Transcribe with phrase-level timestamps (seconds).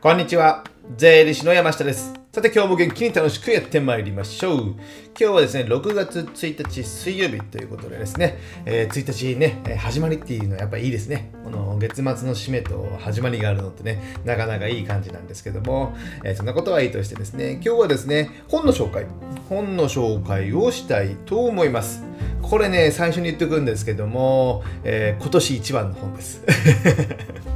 [0.00, 0.62] こんにちは。
[0.96, 2.12] 税理士の山下です。
[2.32, 4.60] さて今日も元気に楽しくやってまいりましょう。
[4.62, 4.76] 今
[5.16, 11.32] 日はですね、6月1日水曜日ということでですね、えー1日ね、始まりっていうのはやっぱいいですね。
[11.42, 19.06] この月末の締めと始まりがあるのってね、なかなかいい感じなんですけども、えーそんなことはいいとしてですね、今日はですね、本の紹介、
[19.48, 22.04] 本の紹介をしたいと思います。
[22.42, 26.42] これね、最初に言っておくんですけども、えー今年一番の本です。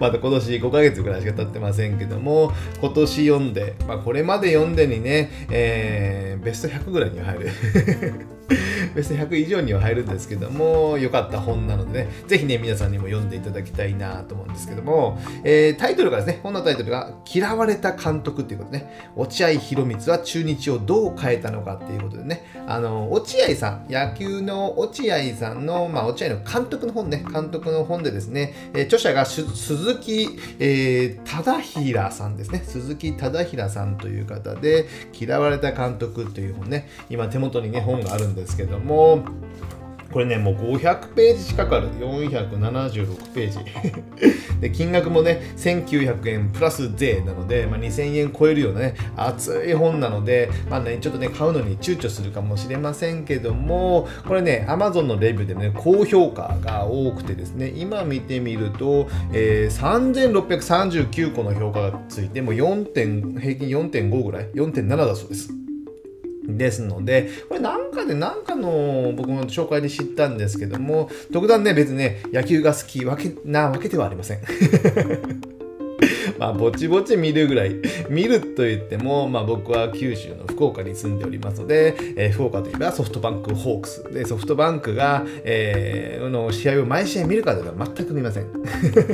[0.00, 7.50] まだ今年5ヶ月ぐらいしか経ってませんけども、今年読んで、まあ、これまで読んでにね、えーベスト100ぐらいに入る。
[8.94, 30.28] ベスト100以上には入るんですけども、良かった本なのでね、ぜひね、皆さんにも読んでいただきたいなと思うんですけども、えータイトルがですね、本のタイトルが、嫌われた監督っていうことね、落合博満は中日をどう変えたのかっていうことでね、あの、落合さん、野球の落合さんの、まあ、落合の監督の本ね、監督の本でですね、えー著者が鈴木、
[30.58, 34.86] えー忠平さんですね、鈴木忠平さんという方で、
[35.18, 39.24] 嫌われた監督という本ね、今手元にね、本があるんですけども、
[40.12, 41.88] これね、もう500ページ近くある。
[42.00, 43.58] 476ページ。
[44.60, 65.69] で、金額もね、1900円プラス税なので、まあ、2000円超えるようなね、熱い本なので、まあね、ちょっとね、買うのに躊躇するかもしれませんけども、これね、Amazon のレビューでね、高評価が多くてですね、今見てみると、えー3639個の評価がついて、もう4点、平均4.5ぐらい、4.7だそうです。
[66.58, 74.40] ですので、これなんかで、なんかの僕も紹介で知ったんですけども、特段ね、別にね、野球が好きわけなわけではありません。
[76.38, 77.76] まあ、ぼちぼち見るぐらい。
[78.08, 84.04] 見ると言っても、まあ僕は九州の福岡に住んでおりますので、えー福岡といえばソフトバンクホークス。
[84.12, 88.46] で、ソフトバンクが、えーの試合を毎試合見るかというと全く見ません。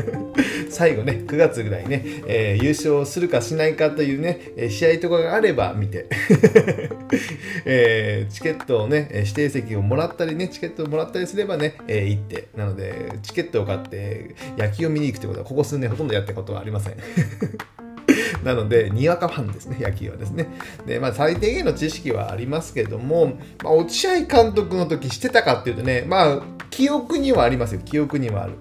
[0.71, 6.07] 最後ね、9月ぐらいね、えー優勝するかしないかというね、試合とかがあれば見て、
[7.65, 16.97] えーチケットをね、指定席をもらったりね、チケットをもらったりすればね、えー行って、なので、チケットを買って野球を見に行くということは、ここ数年ほとんどやったことはありません。
[18.45, 20.47] なので、にわかファンですね、野球はですね。
[20.87, 28.55] で、まあ、最低限の知識はありますけども、まあ、落合監督の時してたかっていうとね、まあ、記憶にはありますよ、記憶にはある。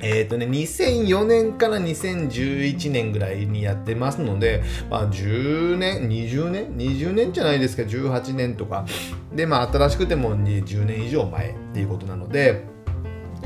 [0.00, 8.86] えっ、とね、2004年から2011年ぐらいにやってますので、まあ、10年、20年 ?20 年じゃないですか、18年とか。
[9.34, 12.64] で、まあ、新しくても20年以上前っていうことなので、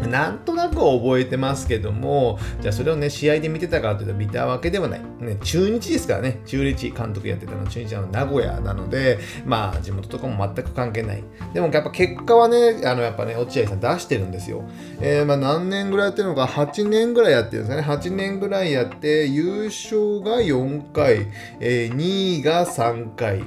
[0.09, 5.01] なんとなく覚えてますけども、じゃあそれをね、試合で見てたかというと見たわけではない。
[5.21, 11.23] ね、中日ですからね、中日監督やってたのは中日の名古屋なので、まあ地元とかも全く関係ない。
[11.55, 14.65] でもやっぱ結果はね、あのやっぱね、落合さん出してるんですよ。
[15.01, 17.97] えーまあ何年ぐらいやってるのか、8年ぐらいやってるんですかね。
[17.97, 21.27] 8年ぐらいやって、優勝が4回、
[21.61, 23.43] えー2位が3回。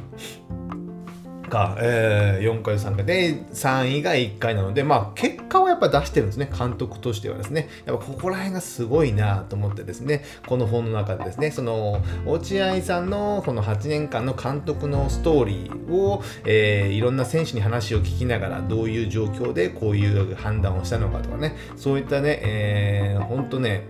[1.55, 6.49] か、えー4回3回で3位が1回なので、まあ、結果はやっぱ出してるんですね。
[6.57, 7.69] 監督としてはですね。
[7.85, 10.23] やっぱここら辺がすごいなと思ってですね。
[10.47, 11.51] この本の中でですね。
[11.51, 21.55] その落合さんのこの8年間の監督のストーリーを、えーいろんな選手に話を聞きながらどういう状況でこういう判断をしたのかとかね。
[21.77, 23.87] そういったね、えー、本当ね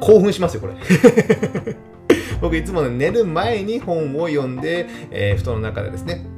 [0.00, 0.74] 興奮しますよこれ。
[2.40, 6.31] 僕いつもね寝る前に本を読んで、えー布団の中でですね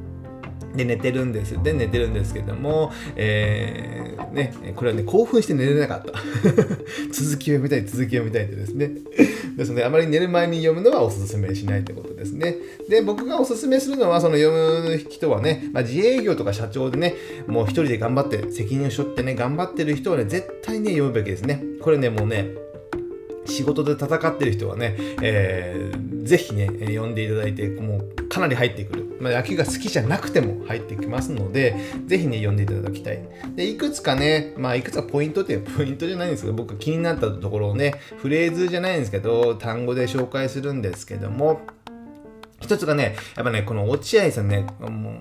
[0.74, 6.12] で寝てるんですで寝てるんですけども、えーね、これはね興奮して寝れなかった。
[7.12, 8.90] 続きを読みたい続きを読みたいってですね。
[9.56, 12.56] ですのであまり寝る前に読むのはおすすめしないということですね。
[12.88, 17.14] で僕がおすすめするのはその読む人はね、まあ、自営業とか社長でね
[17.46, 21.62] もう一人で頑張って責任を背負ってね頑張ってる人はね絶対ね読むべきですね。
[21.80, 22.63] これねもうね
[23.46, 29.04] 仕事で戦ってる人はね、えーぜひね、えー読んでいただいて、もうかなり入ってくる。
[29.20, 33.22] まあ、野球が好きじゃなくても入ってきますので、ぜひね、読んでいただきたい。
[33.54, 41.60] で、いくつかね、まあ、いくつかポイントっていうポイントじゃないんですけど、僕気になったところをね、フレーズじゃないんですけど、単語で紹介するんですけども、
[42.60, 45.20] 一つがね、やっぱね、この落合さんね、もう、も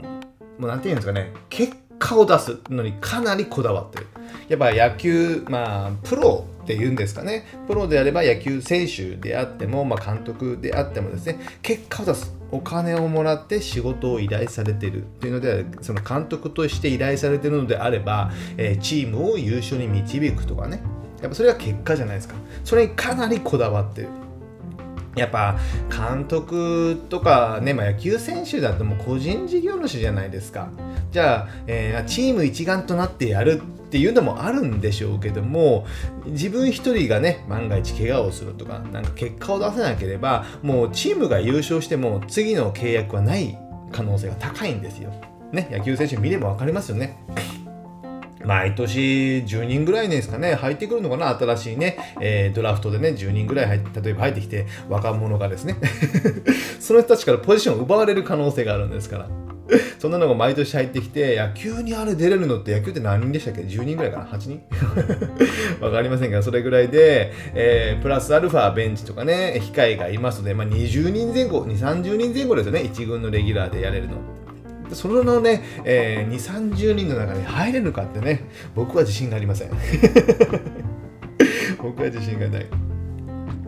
[0.62, 4.08] うなんていうんですかね、結果を出すのにかなりこだわってる。
[4.50, 12.34] やっぱ野球、まあ、プロっていうんですかね、プロであれば野球選手であっても、まあ、監督であってもですね、結果を出す。
[12.52, 20.84] お金をもらって仕事を依頼されているというのでその監督として依頼されてるのであれば、えーチームを優勝に導くとかね。
[21.20, 22.36] やっぱそれが結果じゃないですか。
[22.64, 24.10] それにかなりこだわってる。
[25.16, 25.58] やっぱ
[25.90, 30.70] 監督とかね、まあ、野球選手だともう個人事業主じゃないですか
[31.12, 35.86] じゃあ、えーチーム一丸となってやるっていうのもあるんでしょうけども
[36.26, 43.56] 自分一人がね万が一怪我をするとかなんか結果を出せなければもうチームが優勝しても次の契約はない
[43.92, 45.14] 可能性が高いんですよ。
[45.52, 47.16] ね、野球選手見れば分かりますよね。
[48.46, 55.78] 毎年10人ぐらいですかね、入ってくるのかな、新しいね、えー、ドラフトでね、10人ぐらい入って、例えば入ってきて、若者がですね、
[56.80, 59.30] その人たちからポジションを奪われる可能性があるんですから。
[59.98, 64.62] そんなのが毎年入ってきて、野球にあれ出れるのって野球って何人でしたっけ ?10 人ぐらいかな ?8 人？
[65.80, 74.43] わかりませんが、それぐらいで、えー、プラスアルファベンチとかね、控えがいますので、まあ、20人前後、2、30人前後ですよね、1軍のレギュラーでやれるの。
[74.94, 78.44] そのね、えー、2、30人の中に入れるかってね、
[78.76, 79.72] 僕は自信がありません。
[81.82, 82.93] 僕は自信がない。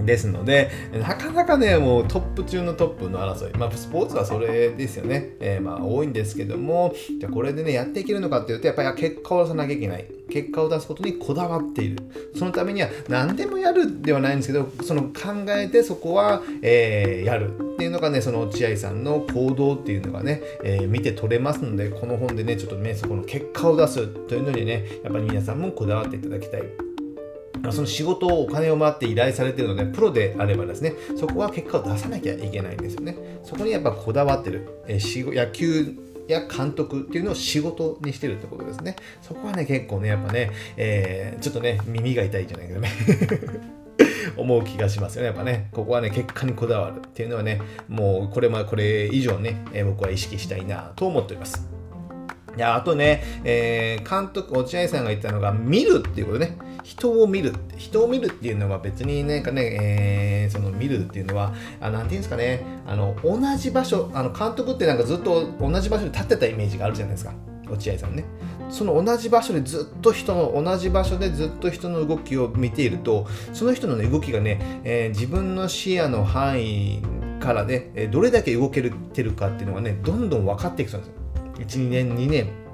[0.06, 10.06] ですので、なかなかね、もうトップ中のトップの争い、まあ、スポーツはそれですよね、えー、まあ多いんですけども、じゃこれでね、やっていけるのかっていうと、やっぱり結果を出さなきゃいけない。
[10.30, 11.98] 結果を出すことにこだわっている。
[12.36, 26.85] そのためには何でもやるではないんですけど、その考えてそこは、えー、やるっていうのがね、その落合さんの行動っていうのがね、えー、見て取れますので、この本でね、ちょっとね、そこの結果を出すというのにね、やっぱり皆さんもこだわっていただきたい。
[27.72, 33.16] その仕事をお金をもらって依頼されてるので、プロであればですね、そこは結果を出さなきゃいけないんですよね。
[33.44, 34.84] そこにやっぱこだわってる。
[34.88, 35.96] えー、野球
[36.28, 38.96] や監督っていうのを仕事にしてるってことですね。
[39.22, 42.90] そこはね、結構ね、やっぱね、えー、ちょっとね、耳が痛いじゃないけどね。
[44.38, 45.28] 思う気がしますよね。
[45.28, 51.75] やっぱね、ここはね、結果にこだわるっていうのはね、もうこれもこれ以上ね、え、僕は意識したいなと思っております。
[52.56, 56.57] いやあとね、えー、監督、落合さんが言ったのが、見るっていうことね。
[56.84, 57.54] 人を見る。
[57.78, 67.34] 人を見るっていうのは別になんかね、えー、その見るっていうのは、あなんていうんですかね、あの、同じ場所、あの、監督ってなんかずっと同じ場所に立ってたイメージがあるじゃないですか。
[67.69, 68.24] 落合さんね。
[68.69, 77.02] その同じ場所でずっと人の、同じ場所でずっと人の動きを見ていると、その人の、ね、動きがね、えー、自分の視野の範囲
[77.40, 78.81] からね、どれだけ動け
[79.13, 81.25] てるかっていうのがね、どんどん分かっていくそうなんですよ。
[81.57, 82.66] 12年2年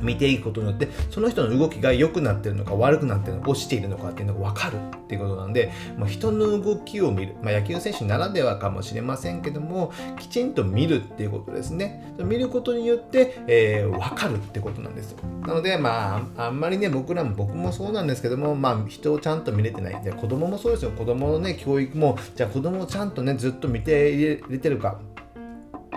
[0.00, 12.14] 見ていくことによってその人の動きが良くなってるのか悪くなってるのか落ちているのかっていうのが分かるっていうことなんで、まあ、人の動きを見る、まあ、野球選手ならではかもしれませんけどもきちんと見るっていうことですね。
[12.18, 15.18] 見ることによって、えー、分かるってことなんですよ。
[15.46, 20.02] なのでまああんまりね僕らも僕もそうなんですけどもまあ人をちゃんと見れてない。
[20.02, 20.90] で子供もそうですよ。
[20.90, 25.00] 子供のね教育もじゃあ子供をちゃんとねずっと見て入れてるか。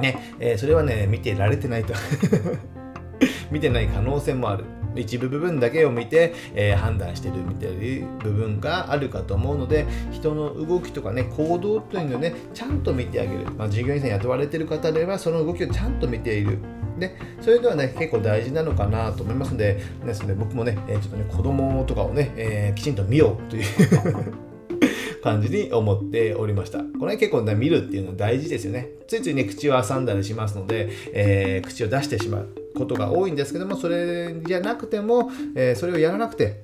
[0.02, 1.94] ね、えー、それはね、見てられてないと。
[3.52, 4.66] 見てない可能性もある。
[4.96, 16.60] 一部部分だけを見て、えー、判断してるみたいな部分があるかと思うので人の動きとかね行動というのをねちゃんと見てあげる、まあ、従業員さん雇われてる方ではその動きをちゃんと見ている
[17.00, 23.64] でそういうのはね結構大事なのかなと思いますのでですので僕もね、え、ちょっとね子供とかをね、えー、きちんと見ようという
[25.22, 26.80] 感じに思っておりました。
[27.00, 28.90] これ結構ね、見るっていうのは大事ですよね。
[29.08, 36.62] ついついね、口を挟んだりしますので、えー、口を出してしまうことが多いんですけども、それじゃなくても、えー、それをやらなくて、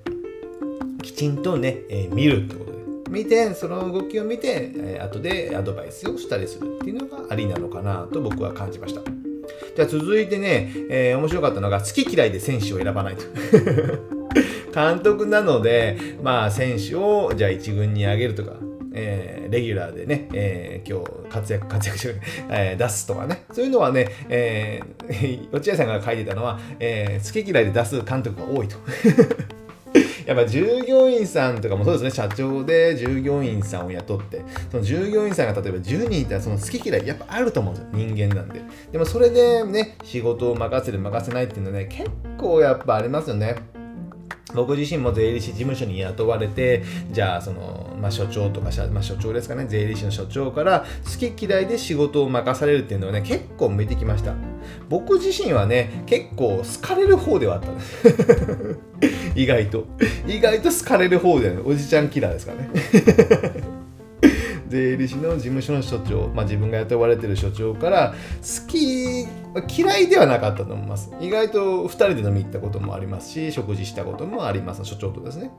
[1.01, 2.77] きちんとね、えー、見るってことで。
[3.09, 9.01] 見て、その動きを見て、えー、後でアドバイスをしたりするっていうのがありなのかなと僕は感じました。
[9.75, 14.16] じゃあ続いてね、えー、面白かったのが好き嫌いで選手を選ばないと。
[14.77, 18.51] 監督なので、まあ、選手をじゃあ1軍に上げるとか、
[18.93, 22.15] えー、レギュラーでね、えー、今日活躍、活躍して、
[22.51, 28.77] えー、出すとかね、そういうのはね、えー、 落合さんが書いてたのは、えー、好き嫌いで出す監督が多いと。
[30.27, 38.61] やっぱ従業員さんとかもそうですね、社長で従業員さんを雇って、その従業員さんが例えば10人いたらその好き嫌いやっぱあると思うんですよ、人間なんで。
[38.91, 43.76] でもそれでね、仕事を任せる任せないっていうのはね、結構やっぱありますよね。
[44.57, 49.65] 僕自身も税理士事務所に雇われてじゃあその、まあ、所長とか、まあ、所長ですかね。
[49.67, 54.33] 税理士の所長から好き嫌いで仕事を任されるっていうのはね結構向いてきました。
[54.89, 57.71] 僕自身はね結構好かれる方ではあった。
[57.71, 58.79] んです
[59.35, 59.85] 意外と。
[60.27, 63.76] 意外と好かれる方で、ね、おじちゃんキラーですからね。
[64.67, 69.25] 税理士の事務所の所長、まあ、自分が雇われてる所長から好き
[69.77, 75.51] 嫌いではなかったと思います意外と2人で飲み行ったこともありますし食事したこともあります所長とですね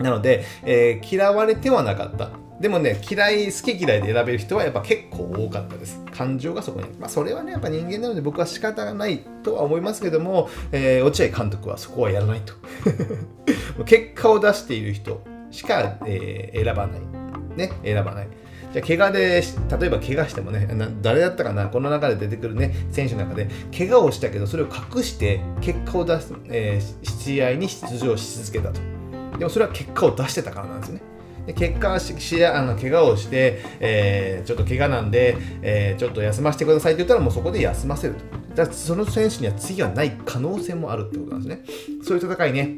[0.00, 6.02] なので、えー、嫌われてはなかったでもね、嫌い、好き嫌いで選べる人はやっぱ結構多かったです。
[6.12, 6.88] 感情がそこに。
[6.98, 12.54] まあ、それはね、やっぱ人間なので僕は仕方がないとは思いますけども、えー、落合監督はそこはやらないと。
[13.86, 15.22] 結果を出している人
[15.52, 17.17] しか、えー、選ばない。
[17.58, 18.28] ね、選ばない。
[18.72, 19.42] じゃあ怪我で
[19.80, 20.68] 例えば怪我してもね
[21.00, 28.80] 誰だったかなこの中で出てくるね選手の中で怪我をしたけどそれを隠して結果を出す、えー、試合に出場し続けたと。
[29.38, 31.02] でもそれは結果を出してたからなんですよね。
[31.46, 38.14] で結果試合あの怪我をして、えー、ちょっと怪我なんで、えー、ちょっと休ませてくださいって言ったらもうそこで休ませる
[38.54, 38.64] と。
[38.64, 41.64] だその選手には次はない可能性もあるってことなんですね。
[42.02, 42.76] そういう戦いね。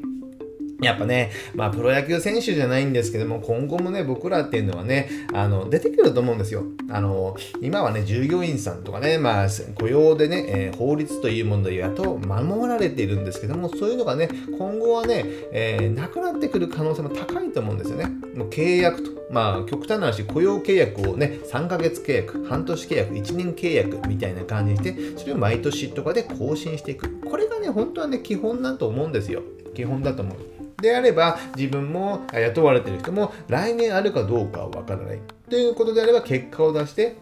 [0.83, 6.65] やっぱね、まあ、プロ野球選手じゃないんですけども、今後もね、僕らっていうのはね、あの、出てくると思うんですよ。
[6.89, 9.47] あの、今はね、従業員さんとかね、まあ、
[9.79, 18.07] 雇用でね、えー、法律というものでやと守られているんですけども、そういうのがね、今後はね、えー、なくなってくる可能性も高いと思うんですよね。
[18.35, 27.21] もう契約と、まあ、極端な話、雇用契約をね、3ヶ月契約、半年契約、1年契約みたいな感じにして、それを毎年とかで更新していく。
[27.21, 29.43] これがね、本当はね、基本だと思うんですよ。
[29.75, 30.50] 基本だと思う。
[30.81, 35.19] であれば自分も雇われてる人も来年あるかどうかはわからない。
[35.49, 37.17] ということであれば結果を出して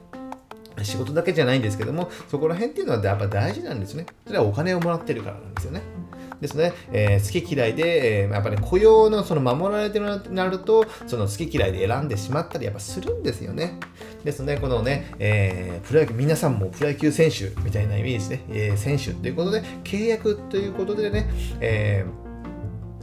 [0.83, 4.07] 仕事だけじゃないんですけどもそこら辺っていうのはやっぱ大事なんですね。
[4.27, 5.83] それはお金をもらってるからなんですよね。
[6.41, 13.79] ですね、えー、好き嫌いで、えー、やっぱり、ね、雇用のその守られてるなると、その好き嫌いで選んでしまったりやっぱするんですよね。
[14.25, 21.29] ですので、このね、えー、プロ野球、皆さんもプロ野球選手みたいなイメージで、ね、え、選手ということで、契約ということでね、
[21.61, 22.28] えー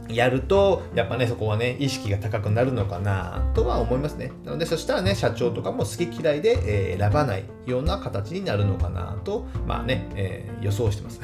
[0.08, 4.32] やると、やっぱね、そこはね、意識が高くなるのかなとは思いますね。
[4.44, 11.20] なので、そしたらね、社長とかも好き嫌いで、えー、選ばないような形になるのかなと、まあね、えー、予想してます。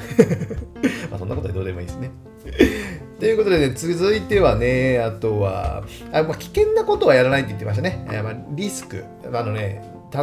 [1.09, 2.11] まあそんなことでどうでもいいですね。
[3.19, 8.05] ということでね、続いてはね、あとは、あまあ、危険なことはやらないって言ってましたね。
[8.09, 9.03] えーまあ、リスク。
[9.31, 9.81] あのね、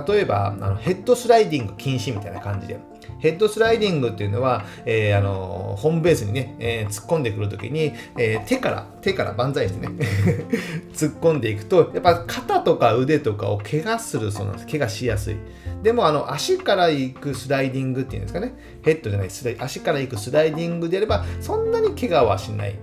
[0.09, 2.79] 例えばあのヘッドスライディング禁止みたいな感じで、
[3.19, 9.95] ヘッドスライディングっていうのは、えー、あのホームベースにね、えー、突っ込んでくるときに、えー、手から、手から万歳してね
[10.92, 14.66] 突っ込んでいくと、やっぱ肩とか腕とかを怪我するそうなんです。
[14.66, 15.37] 怪我しやすい。
[15.83, 18.54] でも、あの、足から行くスライディングっていうんですかね。
[18.83, 22.75] ヘッドじゃない、スライ足から行くスライディングであれば、そんなに怪我はしない。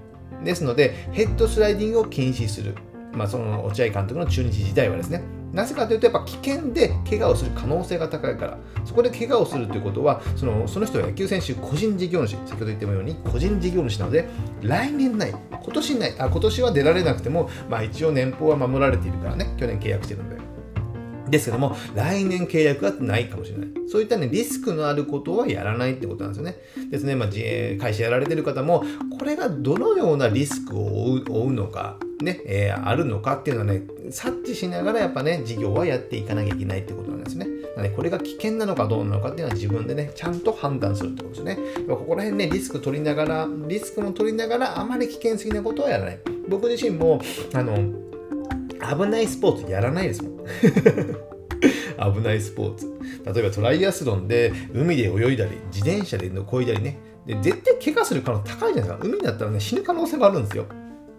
[0.43, 2.75] ですので、ヘッドスライディングを禁止する。
[3.17, 14.27] まあ、その落合監督の中日時代はですね、なぜかというと、やっぱ危険で怪我をする可能性が高いから、そこで怪我をするということは、そのその人は野球選手、個人事業主、先ほど言ったように、個人事業主なので、
[14.61, 20.37] 来年ない、今年ない、あ今年は出られなくても、まあ、一応年俸は守られているからね、去年契約してるので。
[21.29, 23.67] ですけども、来年契約はないかもしれない。
[23.89, 26.57] そういったね、リスクのあることはやらないってことなんですよね。
[26.89, 28.83] ですね、まあ、会社やられてる方も、
[29.17, 37.47] これがどのようなリスクを負う負うのか、ね、えー、あるのかっていうのはね、察知しながらやっぱね、事業はやっていかなきゃいけないってことなんですね。
[37.75, 41.59] なので、これが危険なのかどうなのかっていうのは自分でね、ちゃんと判断するってことですね。
[41.87, 46.19] ここら辺ね、リスク取りながら、リスクも取りながら、あまり危険すぎなことはやらない。
[46.49, 47.21] 僕自身も、
[47.53, 50.37] あの、危ないスポーツやらないですもん。
[52.13, 52.87] 危ないスポーツ。
[53.25, 56.97] 例えばトライアスロンで海で泳いだり、自転車でこいだりね。
[57.25, 59.15] で絶対怪我する可能性高いじゃないですか。
[59.15, 60.65] 海だったらね、死ぬ可能性があるんですよ。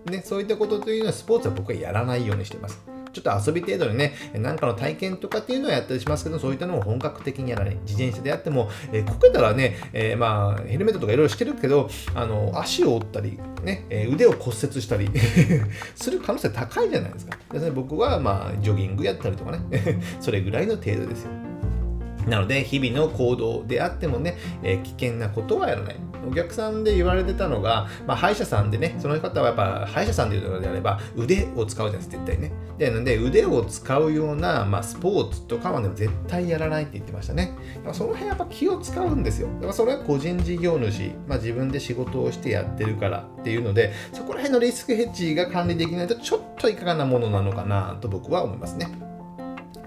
[0.07, 2.99] ね、そういったことというのはスポーツは僕はやらないようにしています。
[3.12, 7.78] ちょっと遊び程度にね、なんかの体験とかっていうのはやったりしますけど、そういったのを本格的にやらない。
[7.87, 15.11] 自転車であっても、えー、こけたらね、えー、まあ、ヘルメットとかいろいろしてるけど、あの、足を折ったり、ね、え、腕を骨折したり
[15.97, 17.38] する可能性高いじゃないですか。
[17.52, 19.61] ですね、僕は、まあ、ジョギングやったりとかね、
[20.21, 21.48] それぐらいの程度ですよ。
[22.29, 25.97] なので、日々の行動であってもね、えー、危険なことはやらない。
[26.29, 32.53] お客さんで言われてたのが、まあ、歯医者さんでね、その方はやっぱ歯医者さんでいうのであれば腕を使うじゃないですか、絶対ね。
[32.77, 37.53] で、なんで腕を使うような、まあ、スポーツとかはね、絶対やらないって言ってましたね。
[37.93, 39.49] その辺やっぱ気を使うんですよ。
[39.55, 49.08] だからそれは個人事業主、まあ、自分で仕事をしてやってるからっていうので、そこら辺のリスクヘッジが管理できないとちょっといかがなものなのかなと僕は思いますね。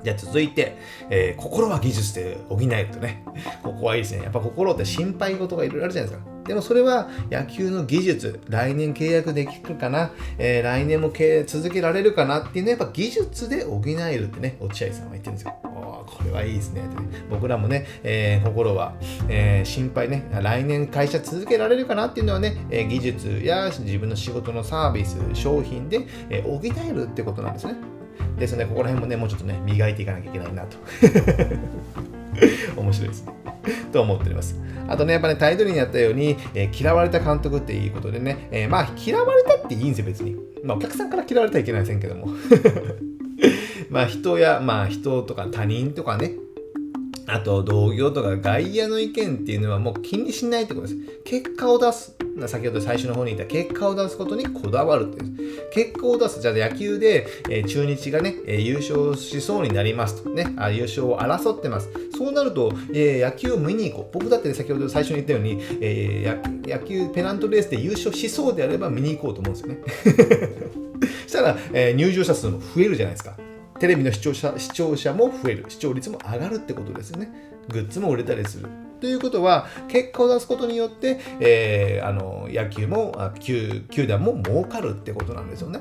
[0.04, 0.78] じゃあ続いて、
[1.10, 3.24] えー、心は技術で補えるとね。
[3.64, 4.24] ここはいいですね。
[4.24, 6.32] やっぱ心って心配事がいろいろあるじゃないですか。
[6.48, 11.12] でもそれは野球の技術、来年契約できるかな、えー、来年も
[11.46, 15.56] 続けられるかなっていうのはやっぱ技術で補えるってね、落合さんは言ってるんですよ。
[16.12, 16.82] これはいいですね。
[17.30, 18.96] 僕らもね、えー、心は、
[19.30, 27.76] えー、心配ね、来年会社続けられるかなっていうのはね、え技術や自分の仕事のサービス、商品で、え補えるってことなんですね。
[28.42, 30.78] ですので、ここら辺もね、もうちょっとね、磨いていかなきゃいけないなと。
[32.76, 33.34] 面白いですね。
[33.94, 34.60] と思っております。
[34.88, 40.36] あとね、やっぱね、タイトルにあったように、えー、嫌われた監督っていうことでね、えー、まあ、嫌われたっていいんですよ、別に。
[40.64, 42.28] まあ、お客さんから嫌われたらいけませんけども。
[43.90, 46.34] まあ、人や、まあ、人とか他人とかね、
[47.32, 51.00] あと、同業とか外野の意見っていうのはもう気にしないってことです。
[51.24, 52.14] 結果を出す。
[52.48, 55.70] 先ほど最初の方に言った結果を出すことにこだわるっていう。
[55.72, 56.42] 結果を出す。
[56.42, 60.30] じゃあ野球で、えー、中日がね、えー、優勝しそうになりますと。
[60.30, 61.90] ね、あ優勝を争ってます。
[62.18, 64.14] そうなると、えー、野球を見に行こう。
[64.14, 69.80] 僕だって、ね、先ほど最初に言ったように、え、野球ペナントレースで優勝しそうであれば見に行こうと思うんですよね。
[71.28, 73.38] したら、え、入場者数も増えるじゃないですか。
[73.82, 75.66] テレビの視聴者視聴者も増える。
[75.68, 77.32] 視聴率も上がるってことですよね。
[77.68, 78.70] グッズも売れたりする。
[79.00, 85.80] ということは結果を出すことによって、えー、あの野球も球球団も儲かるってことなんですよね。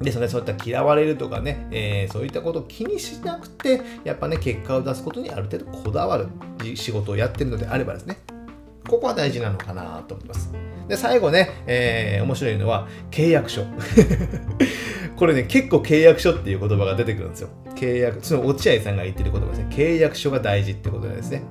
[0.00, 6.28] ですので、そういった嫌われるとかね、えー、そういったことを気にしなくて、やっぱね、結果を出すことにある程度こだわる
[6.76, 8.16] 仕事をやってるのであればですね、
[8.86, 10.52] ここは大事なのかなと思います。
[10.88, 13.64] で、最後ね、えー、面白いのは契約書。
[15.16, 17.48] これね、結構契約書っていう言葉が出てくるんですよ。
[17.74, 19.66] 契約、その落合さんが言ってる言葉ですね。
[19.70, 21.42] 契約書が大事ってことですね。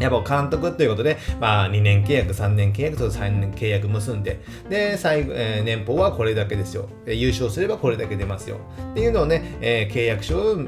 [0.00, 6.88] やっぱ監督ということで、まあ、2年契約、3年契約と3年契約結んで、で、最後、えー、年俸はこれだけですよ。
[7.06, 8.58] 優勝すればこれだけ出ますよ。
[8.92, 10.64] っていうのをね、えー、契約書を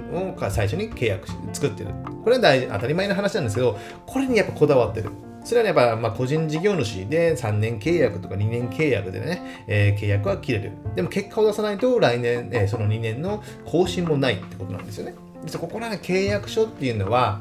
[0.50, 1.90] 最初に契約し作ってる。
[2.24, 5.10] これは大事、当たり前の話なんですけど、これにやっぱこだわってる。
[5.44, 10.72] それは、ね、やっぱ、まあ、個人事業主で3年契約とか2年契約でね、えー、契約は切れる。
[10.94, 15.14] でも結果を出さないと来年、えー、その2年の更新もないってことなんですよね。
[15.44, 17.40] でここらね、契約書っていうのは、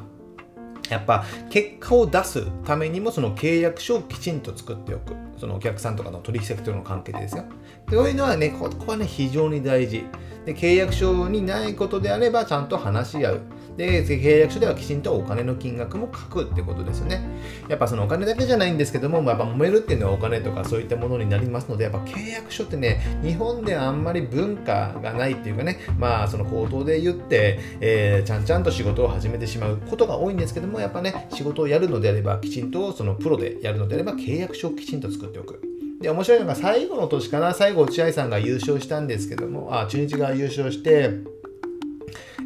[0.89, 5.13] やっぱ結果を出すためにもその契約書をきちんと作っておく。
[5.37, 7.43] そのお客さんとかの取引先との関係ですよ。
[7.89, 10.03] こういうのはね、ここはね、非常に大事。
[10.45, 13.41] で契約書にないことであればちゃんと話し合う。
[13.79, 17.21] で、契約書ではきちんとお金の金額も書くってことですよね。
[17.69, 35.61] やっぱそのお金だけじゃないんですけども、やっぱ揉めるっていうのはお金とかそういったものになりますので、やっぱ契約書ってね、日本ではあんまり文化がないっていうかね、まあその口頭で言って、えー、ちゃんちゃんと仕事を始めてしまうことが多いんですけども、やっぱね、仕事をやるのであれば、きちんとそのプロでやるのであれば、契約書をきちんと作っておく。
[36.01, 41.38] で、面白いのが最後の年かな、最後落合さんが優勝したんですけども、あ、中日が優勝して、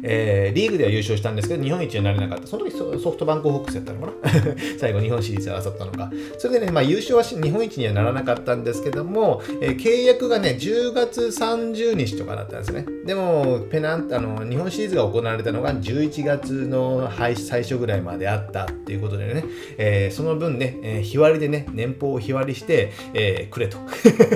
[0.02, 2.46] えー、リーグでは優勝したんですけど、日本一になれなかった。
[2.46, 4.40] その時ソフトバンクホークスやったのかな？
[4.78, 6.10] 最後日本シリーズで争ったのか。
[6.38, 12.86] それでね、まあ優勝は日本一にはならなかったんですけども、えー、契約がね、10月30日とかだったんですね。
[13.06, 19.44] でも、ペナンあの、日本シリーズが行われたのが11月の最初ぐらいまであったっていうことでね、
[19.78, 23.78] えー、その分ね、え、日割りでね、年俸を日割りして、えー、くれと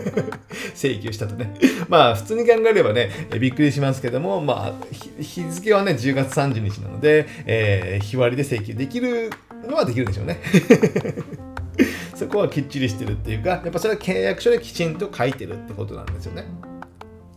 [0.74, 1.54] 請求したとね。
[1.88, 9.30] まあ、普通に考えればね、びっくりしますけども、まあ、日付はね、10月30日なので、えー、日割りで請求できる
[9.66, 10.40] のはできるんでしょうね。
[12.14, 16.44] そこはきっちりしてるっていうか、やっぱそれは契約書できちんと書いてるってことなんですよね。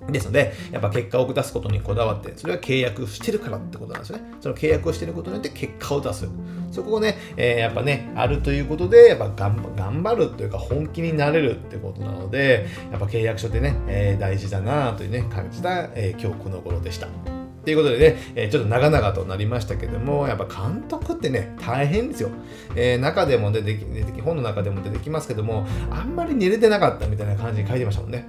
[0.10, 4.24] ですので、やっぱ結果を出すことにこだわって、それは契約してるからってことなんですよね。
[4.42, 6.28] その契約をしてることによって結果を出す。
[6.72, 17.41] そこをね、えー、やっぱね、あるということで、やっぱ頑張るというか本気になれるってことなので、やっぱ契約書ってね、えー、大事だなというね、感じた、えー、今日この頃でした。
[17.64, 22.30] ということでね、え、ちょっと長々となりましたけども、やっぱ監督ってね、大変ですよ。
[22.76, 28.26] えー、中でも出てき、出てき、本の中でも出てきますけども、あんまり寝れてなかったみたいな感じに書いてましたもんね。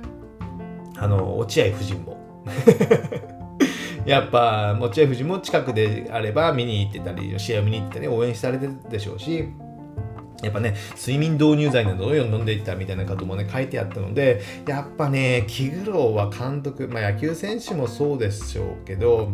[0.96, 2.44] あの、落合夫人も。
[4.04, 9.48] やっぱ、落合夫人も近くであれば見に行ってたり、試合を見に行ってね、応援されてるでしょうし、
[10.42, 19.30] やっぱね、睡眠導入剤などを飲んでいったみたいなこともね、書いてあったので、やっぱね、気苦労は監督、まあ野球選手もそうでしょうけど、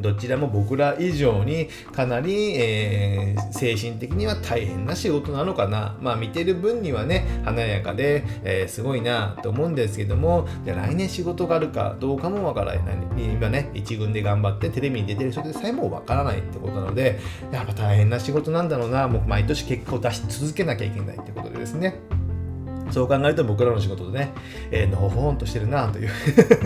[0.00, 5.96] どちらも僕ら以上にかなり、えー、精神的には大変な仕事なのかな。
[6.00, 12.94] まあ見てる分にはね、華やかで、えー、すごいなと思うんですけども、じゃ来年仕事があるかどうかもわからない。
[13.16, 17.18] 今ね、一軍で頑張ってテレビに出てる人でさえもわからないってことなので、
[17.52, 19.08] やっぱ大変な仕事なんだろうな。
[19.08, 21.94] もう毎年結果を出し続けなきゃいけないってことでですね。
[22.92, 24.32] そう考えると僕らの仕事でね、
[24.70, 26.10] えー、のほほんとしてるなという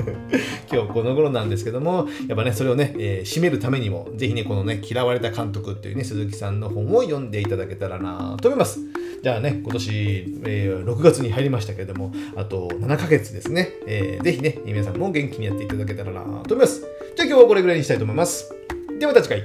[0.70, 8.80] 今日この頃なんですけども、やっぱね、それをね、えー、締めるためにも、ぜひね、このね、嫌われた監督っていうね、鈴木さんの本を読んでいただけたらなと思います。
[9.22, 16.80] じゃあね、今年、えー、6月に入りましたけれども、あと7ヶ月ですね、えー、ぜひね、皆さんも元気にやっていただけたらなと思います。
[17.16, 18.52] じゃあ今日はこれぐらいにしたいと思います。
[18.98, 19.42] ではまた次回、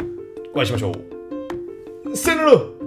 [0.53, 2.17] お会いしましょう。
[2.17, 2.80] さよなら